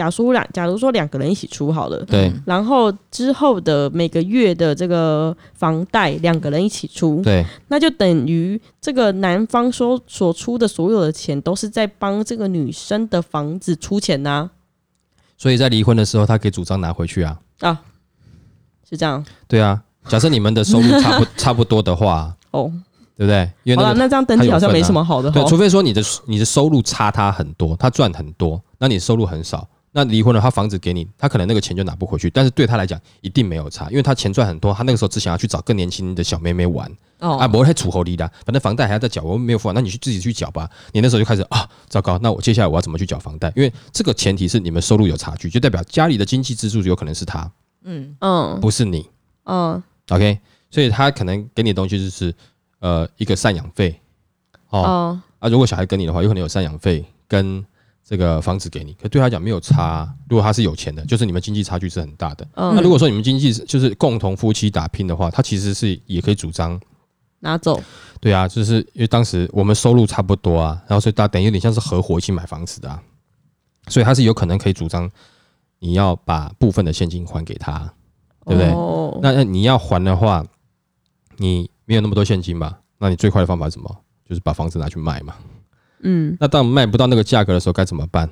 [0.00, 14.48] 假如两，假如说两个人一起出好了，对，然后之后的每个月的这个房贷两个人一起出，对，那就等于这个男方说所出的所有的钱都是在帮这个女生的房子出钱呐。
[15.36, 17.38] 所以在离婚的时候，他可以主张拿回去啊。
[17.60, 17.78] 啊，
[18.88, 19.22] 是这样。
[19.46, 22.72] 对啊，假设你们的收入差不 差不多的话，哦，
[23.18, 23.76] 对不对？
[23.76, 25.30] 好了，那这样登记好像没什么好的。
[25.30, 29.68] 对，除非说你的你的收入差他很多，他赚很多，那你收入很少。
[29.92, 32.30] 那离婚了，他房子给你，他可能那个钱就拿不回去。
[32.30, 36.88] 但是对他来讲，一定没有差，因为他钱赚很多，他那个时候只想要去找更年轻的小妹妹玩。
[37.18, 40.70] 哦，啊，不会太楚后离的，反正房贷还要再缴，我没有付完，那你去自己去缴吧。
[40.92, 43.52] 你那时候就开始啊，糟糕，那我接下来我要怎么去缴房贷？
[43.56, 47.50] 因为这个前提是你们收入有差距，就代表家里的经济支柱有可能是他，
[47.82, 49.06] 嗯嗯，不是你，
[49.44, 50.38] 嗯，OK，
[50.70, 52.32] 所以他可能给你的东西就是
[52.78, 54.00] 呃一个赡养费，
[54.70, 57.64] 哦，啊，如果小孩跟你的话，有可能有赡养费跟。
[58.10, 60.12] 这个房子给你，可对他讲没有差。
[60.28, 62.44] 如果他是有钱的，就是你们经济差距是很大的。
[62.56, 66.80] 那如果说你们经济就是共同夫妻打拼的话，他其实是也可以主张
[67.38, 67.80] 拿走。
[68.18, 73.00] 对啊，就是因为当时我们收入差不多啊，然后所以大等于有点像是合伙一起买房子的，
[73.86, 75.08] 所以他是有可能可以主张
[75.78, 77.78] 你要把部分的现金还给他，
[78.44, 79.22] 对不对？
[79.22, 80.44] 那那你要还的话，
[81.36, 82.76] 你没有那么多现金吧？
[82.98, 83.96] 那你最快的方法是什么？
[84.28, 85.36] 就是把房子拿去卖嘛。
[86.02, 88.28] 嗯，那当卖不到那个价格的时候该怎么办？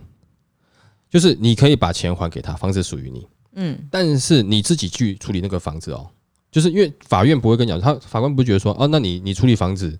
[1.10, 3.26] 就是你可以把钱还给他，房子属于你。
[3.54, 6.08] 嗯，但是你自己去处理那个房子哦，
[6.50, 9.98] 就是因为法院不会跟你讲，他法官不觉得说，哦，那你你处理房子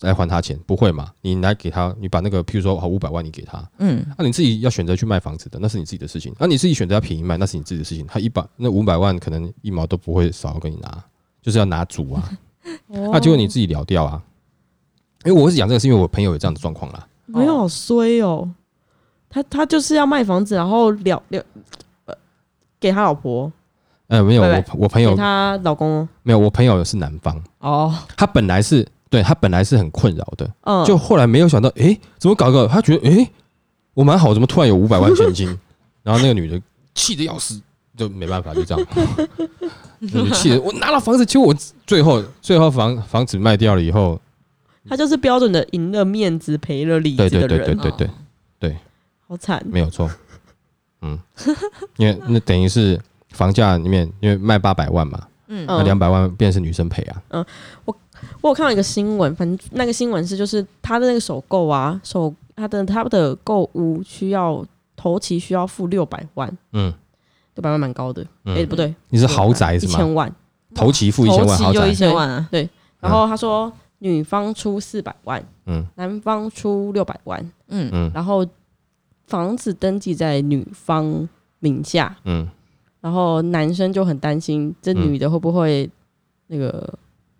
[0.00, 1.12] 来还他钱，不会嘛？
[1.22, 6.34] 你来给他，你把那个，譬如说好五百万你给他，嗯，那你自己要选择去卖房子的，那是你自己的事情。
[6.38, 8.06] 那你自己选择要便宜卖，那是你自己的事情。
[8.06, 11.04] 他一百那五百万可能一毛都不会少给你拿，
[11.40, 12.30] 就是要拿足啊。
[12.86, 14.22] 那 结果你自己聊掉啊。
[15.28, 17.06] 因为我是讲这个，是因为我朋友有这样的状况啦。
[17.26, 18.48] 没有好衰哦，
[19.28, 21.44] 他他就是要卖房子，然后了了
[22.06, 22.14] 呃
[22.80, 23.52] 给他老婆。
[24.06, 27.94] 呃，没有，我我朋友他老公没有，我朋友是男方哦。
[28.16, 32.66] 他本来是对他本来是很困扰的，嗯，就后来没有想到，哎，怎么搞个？
[32.66, 33.30] 他觉得，哎，
[33.92, 35.46] 我蛮好，怎么突然有五百万现金？
[36.02, 36.58] 然后那个女的
[36.94, 37.60] 气得要死，
[37.94, 38.86] 就没办法，就这样，
[40.32, 41.54] 气的我拿了房子，结果我
[41.86, 44.18] 最后最后房房子卖掉了以后。
[44.86, 48.10] 他就是标准的赢了面子赔了里子的人，对对对对对
[48.58, 48.76] 对，
[49.26, 50.10] 好惨，没有错，
[51.02, 51.18] 嗯，
[51.96, 57.44] 因为那等于是房价里面，因为卖八百万嘛，嗯，那两百万便是女生赔啊，嗯，
[57.84, 57.96] 我
[58.40, 64.64] 我有看到一个新闻，反正那个新闻是就是他的那个首购啊，首他的他的购物需要
[64.96, 66.92] 头期需要付六百万，嗯，
[67.54, 69.92] 六百万蛮高的，哎不对，你是豪宅是吗？
[69.92, 70.34] 一千万，
[70.74, 71.86] 头期付一千万，豪宅。
[71.88, 72.68] 一千万啊，对，
[73.00, 73.70] 然后他说。
[74.00, 77.90] 女方出四百万，嗯，男方出六百万，嗯。
[77.92, 78.46] 嗯，然后
[79.26, 82.48] 房子登记在女方名下，嗯，
[83.00, 85.90] 然后男生就很担心这女的会不会
[86.46, 86.96] 那个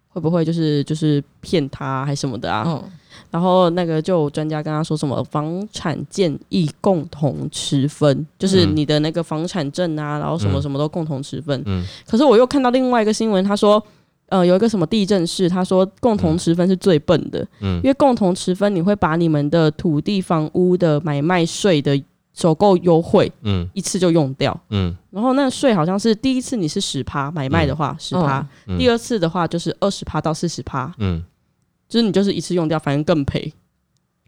[0.09, 2.83] 会不会就是就是骗他还什么的啊？
[3.31, 13.81] 然后那个就专家跟他说什么房产建议共同持分，就是你的那个房产证啊，然后什么什么都共同持分，嗯，可是我又看到另外一个新闻，他说。
[14.29, 21.99] 呃，有一个什么地震室，他说共同持分是最笨的，嗯，因为共同持分你会把你们的土地房屋的买卖税的
[22.35, 28.47] 首购优惠，嗯，一次就用掉，嗯，然后那税好像是第一次你是十趴买卖的话十趴，
[28.79, 31.25] 第二次的话就是二十趴到四十趴，嗯，
[31.88, 33.53] 就是你就是一次用掉，反正更赔。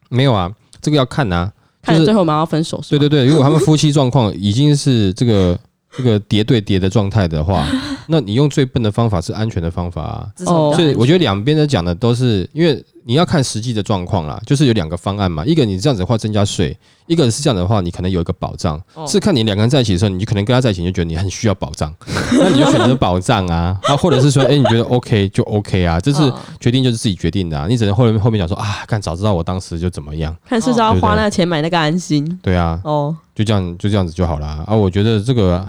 [0.08, 2.82] 没有啊，这个要看呐，看最后我们要分手。
[2.88, 5.56] 对对对，如果他们夫妻状况已经是这个
[5.96, 7.66] 这个叠对叠的状态的话，
[8.08, 10.28] 那你用最笨的方法是安全的方法啊。
[10.46, 12.84] 哦，所以我觉得两边的讲的都是因为。
[13.02, 16.76] 你要看实际的状况啦，就是有两个方案嘛，一个你这样子的话增加税，
[17.10, 21.92] 一个人是这样的话，你可能有一个保障，是看你两个人在一起的时候，你就可能跟他在一起，你就觉得你很需要保障，
[22.38, 35.66] 那你就选择保障啊，啊，或者是说，哎，你觉得 OK 就 OK 啊，这是决定就是自己决定的啊，你只能后面后面讲说啊，看早知道我当时就怎么样， 看是不是要花那个钱买那个安心，对啊，哦，就这样就这样子就好了啊，我觉得这个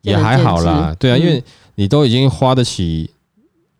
[0.00, 1.40] 也还好啦，对啊，因为
[1.76, 3.08] 你都已经花得起。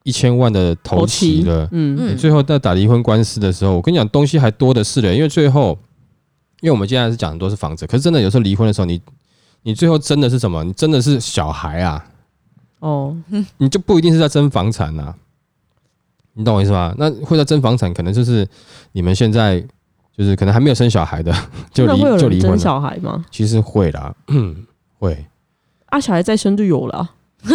[0.04, 1.96] 一千万的头期了，嗯。
[1.96, 5.78] 嗯，最后在打离婚官司的时候，我跟你讲，东西还多的是的，因为最后，
[6.62, 9.02] 因为我们现在是讲的都是房子，可是真的有时候离婚的时候，你
[9.62, 10.62] 你最后争的是什么？
[10.62, 12.04] 你真的是小孩啊，
[12.78, 13.16] 哦，
[13.58, 15.12] 你就不一定是在争房产呐，
[16.34, 16.94] 你懂我意思吗？
[16.96, 18.48] 那会在争房产，可能就是
[18.92, 19.60] 你们现在
[20.16, 21.34] 就是可能还没有生小孩的，
[21.74, 23.24] 就离就离婚小孩吗？
[23.30, 24.14] 其实会啦，
[24.98, 25.26] 会，
[25.86, 27.10] 啊，小孩再生就有了。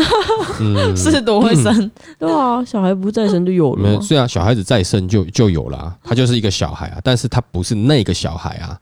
[0.97, 1.89] 是多会生，
[2.19, 4.01] 对啊，小孩不再生就有了。
[4.01, 8.77] 虽然小孩子再生就就有了，他就是一个小孩啊，但是他不是那个小孩啊。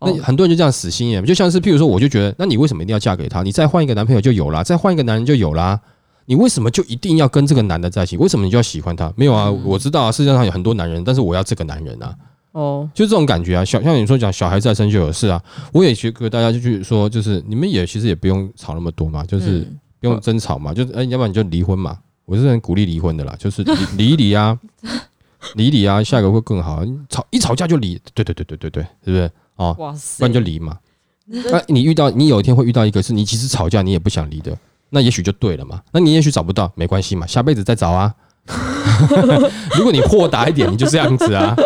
[0.00, 3.42] 那很多人就这样死心眼，就像是譬如说，我就觉得，那你为什么一定要嫁给他？
[3.42, 5.80] 你再换一个男朋友就有啦，再换一个男人就有啦。
[6.26, 8.16] 你为什么就一定要跟这个男的在一起？
[8.16, 9.12] 为什么你就要喜欢他？
[9.16, 12.14] 没有啊，我知道啊，世界上有很多男人，但是我要这个男人啊。
[12.52, 13.64] 哦，就这种感觉啊。
[13.64, 19.66] 小像你说讲小孩再生就有事啊，我也觉得大家就去说，就是你们也其实也不用吵那么多嘛，就是。
[19.98, 21.96] 不用争吵嘛，就哎，要不然你就离婚嘛。
[22.26, 23.64] 我是很鼓励离婚的啦，就是
[23.96, 24.56] 离离啊，
[25.56, 26.84] 离离啊，下一个会更好。
[27.08, 29.30] 吵一吵架就离，对对对对对对，是不是？
[29.56, 30.78] 哦，哇塞，不然就离嘛。
[31.26, 34.56] 那你遇到你有一天会遇到一个是你其实吵架你也不想离的，
[34.90, 35.82] 那也许就对了嘛。
[35.92, 38.14] 那你也许找不到，没关系嘛，下辈子再找啊。
[39.76, 41.56] 如果你豁达一点，你就这样子啊，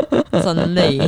[0.43, 0.99] 真累，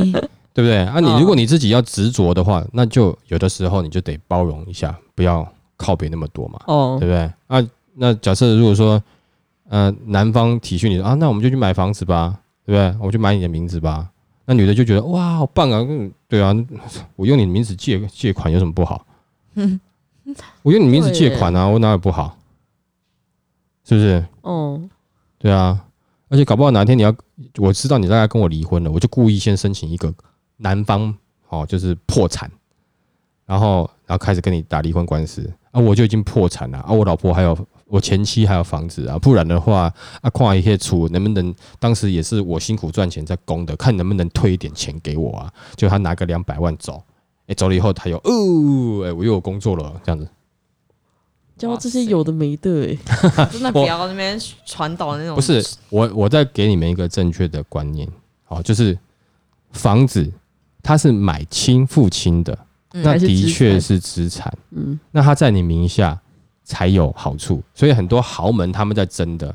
[0.53, 0.77] 对不对？
[0.77, 5.47] 啊，你如果你自己要执着的话，那就有的时候你就得包容一下，不要。
[5.75, 7.29] 靠别那么多嘛，哦，对不对？
[7.47, 9.01] 啊，那假设如果说，
[9.67, 13.05] 呃，男方体恤你啊，那我们就去买房子吧，对不对？
[13.05, 14.07] 我就买你的名字吧。
[14.45, 15.79] 那女的就觉得哇，好棒啊！
[15.87, 16.53] 嗯，对啊，
[17.15, 19.05] 我用你的名字借借款有什么不好？
[19.55, 19.79] 嗯，
[20.63, 22.37] 我用你名字借款啊，我哪有不好？
[23.85, 24.25] 是不是？
[24.41, 24.81] 哦，
[25.37, 25.85] 对啊，
[26.29, 27.15] 而且搞不好哪天你要，
[27.57, 30.13] 我知道你大概跟我离婚了，我就故意先申请一个
[30.57, 31.13] 男方
[31.49, 32.49] 哦，就是破产，
[33.45, 35.51] 然后然后开始跟你打离婚官司。
[35.71, 36.91] 啊，我就已经破产了啊！
[36.91, 37.57] 我老婆还有
[37.93, 41.53] 我前妻还有房子啊，不然的话啊，跨一些出能不能？
[41.79, 45.53] 当时也是我辛苦赚钱在供的，看能不能退一点钱给我啊？
[45.75, 47.03] 就他拿个两百万走，
[47.45, 50.27] 哎，走了以后他又哦，哎，我又有工作了，这样子。
[51.55, 52.97] 教这些有的没的，
[53.37, 55.35] 哎， 真的不要那边传导那种。
[55.35, 58.09] 不是我，我在给你们一个正确的观念，
[58.43, 58.97] 好，就是
[59.71, 60.33] 房子
[60.81, 62.57] 它是买清付清的。
[62.95, 66.19] 那的确是资产，嗯，那他在你名下
[66.63, 69.53] 才有好处，所以很多豪门他们在争的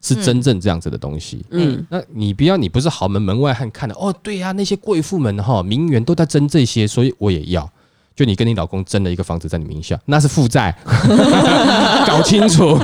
[0.00, 7.70] 是真正这样子的东西，嗯，那你不要，你不是豪门门外汉看的哦，对呀，那些贵妇们哈名媛都在争这些，所以我也要。
[8.16, 10.76] 就你跟你老公争了一个房子在你名下，那是负债，
[12.06, 12.78] 搞清楚，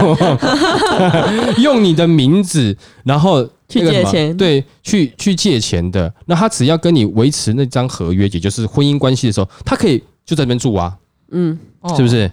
[1.61, 10.97] 用你的名字，然后去借钱，对，去去借钱的，那他只要跟你维持那张合约，也就是婚姻关系的时候，他可以就在那边住啊，
[11.33, 11.59] 嗯，
[11.95, 12.31] 是不是？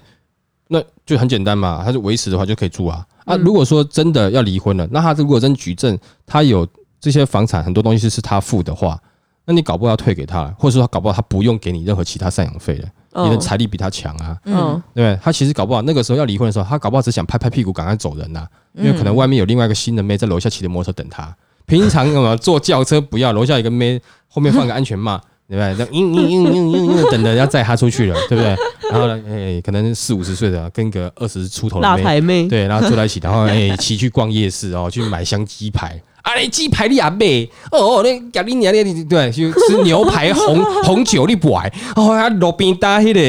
[0.74, 3.06] 那就很简单嘛，他就维持的话就可以住啊。
[3.26, 6.68] 啊，如果说真的要离婚了，那他如果真举证他有
[7.00, 9.00] 这些房产很多东西是他付的话。
[9.46, 21.36] 那你搞不好要退给他，或者说搞不好他不用给你任何其他赡养费了，你的财力比他强啊，嗯，对他其实搞不好那个时候要离婚的时候，他搞不好只想拍拍屁股赶快走人呐，因为可能外面有另外一个新的妹在楼下骑着摩托车等他。
[21.66, 25.86] 平常什么坐轿车不要，楼下一个妹后面放个安全帽，对不对？
[25.86, 28.56] 嘤嘤嘤嘤嘤嘤等着要载他出去了，对不对？
[28.92, 36.02] 然后呢，哎，可能四五十岁的跟个二十出头的妹，对，然后坐在一起，然后哎骑去逛夜市哦，去买箱鸡排。
[36.24, 36.40] 啊！
[36.40, 43.20] 你鸡排你也买哦，你甲你娘你对，就吃牛排红红酒你不爱哦，啊路边搭迄个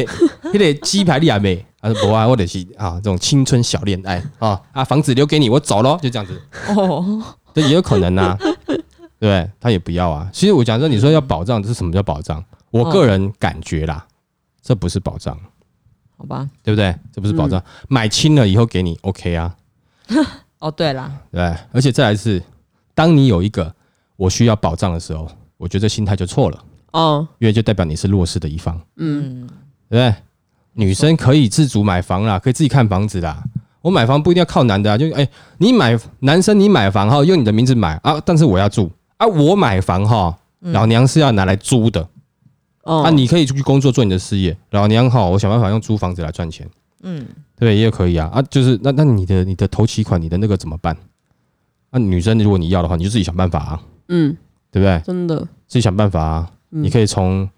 [0.53, 6.41] 迄个鸡排你也买，啊不爱或者是啊这种青春小恋爱啊啊房子留给你，我走咯，就这样子
[6.77, 7.21] 哦，
[7.53, 8.39] 这也有可能呐，
[9.19, 10.29] 对他也不要啊。
[10.33, 12.45] 其实我讲说，你说要保障，这是什么叫保障？
[12.71, 14.07] 我个人感觉啦，
[14.63, 15.39] 这不是保障，
[16.17, 16.49] 好吧？
[16.63, 16.95] 对不对？
[17.13, 19.55] 这不是保障，买清了以后给你 OK 啊？
[20.59, 22.43] 哦，对啦，对，而且再来是。
[22.97, 23.75] 当你有一个
[24.15, 29.45] 我需要保障的时候，我觉得心态就错了哦，因为就代表你是弱势的一方，嗯，
[29.89, 30.15] 对不对？
[30.75, 33.43] 女生可以自主买房啦，可以自己看房子啦。
[33.81, 38.91] 我买房不一定要靠男的啊，就哎，你买男生你买房哈，用你的名字买啊，但是我要住
[39.25, 42.07] 啊，啊，我买房哈，老娘是要拿来租的。
[42.83, 46.69] 哦，啊，你可以出去工作做你的事业，老娘好，我想办法用租房子来赚钱。
[47.03, 47.27] 嗯，
[47.59, 48.31] 对，也可以啊。
[48.33, 50.97] 啊，就是那那你的你的头期款，你的那个怎么办？
[51.91, 53.81] 那女生如果你要的话，你就自己想办法啊。
[54.09, 54.37] 嗯，
[54.71, 55.01] 对不对？
[55.07, 56.51] 真的，自己想办法啊。
[56.71, 57.49] 你可以从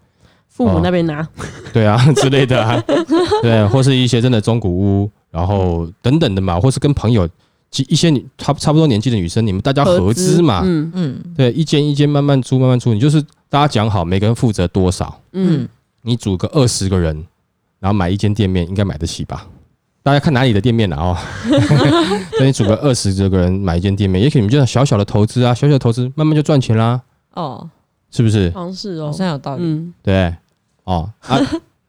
[0.47, 1.27] 父母那边拿，
[1.73, 2.81] 对啊 之类的啊，
[3.41, 7.27] 对，或是一些真的中古屋，然后等等的嘛，或是跟朋友。
[7.87, 10.91] 一些女差差不多年纪的女生，你们大家合资嘛，嗯。
[10.93, 15.67] 嗯，对，一间一间慢慢租，慢慢租，你就是大家讲好，每个人负责多少，嗯，
[16.01, 17.25] 你组个二十个人，
[17.79, 19.47] 然后买一间店面，应该买得起吧？
[20.01, 21.17] 大家看哪里的店面了哦，
[22.39, 27.01] 那你组个二十个人买一间店面，也许你们就小小的投资啊，小小的投资，慢慢就赚钱啦，
[27.33, 27.69] 哦，
[28.09, 28.49] 是不是？
[28.51, 30.33] 方式哦，好像有道理，嗯，对，
[30.85, 31.11] 哦。
[31.27, 31.37] 啊，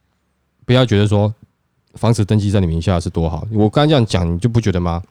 [0.65, 1.33] 不要觉得说
[1.93, 5.01] 房子登记在你名下是多好，我刚刚这样讲，你就不觉得吗？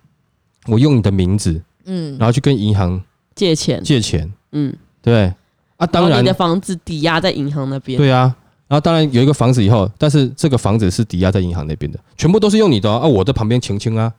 [0.69, 3.03] 我用你的名字，嗯，然后去跟银行
[3.35, 5.33] 借钱，借钱，嗯，对，
[5.77, 8.35] 啊，当然你的房子抵押在银行那边，对啊，
[8.67, 14.13] 然后当然有一个房子以后，但是这个房子是抵押在银行那边的，全部都是用你的啊，我的旁边清清啊，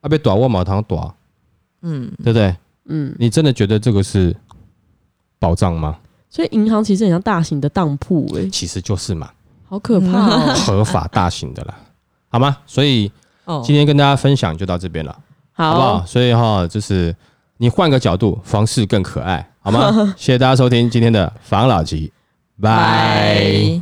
[0.00, 1.12] 啊，被短卧马堂短，
[1.82, 2.56] 嗯，对不对？
[2.86, 4.34] 嗯，你真的觉得这个是
[5.38, 5.98] 保障吗？
[6.30, 9.30] 所以银行其实很像大型的当铺，哎，其实就是嘛，
[9.68, 11.78] 好可怕，合法大型的啦，
[12.28, 12.56] 好吗？
[12.66, 13.10] 所以
[13.64, 15.18] 今天跟大家分享就到这边了。
[15.68, 16.06] 好不好？
[16.06, 17.14] 所以哈，就是
[17.58, 20.14] 你换个角度，房事更可爱，好吗？
[20.16, 22.12] 谢谢大家收听今天的房老吉，
[22.60, 23.80] 拜。